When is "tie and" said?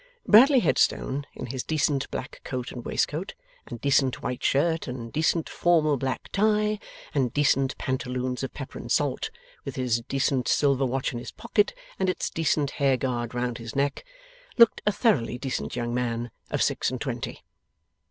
6.31-7.31